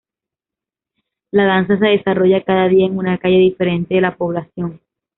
[1.29, 4.79] La Danza se desarrolla cada día en una calle diferente de la población.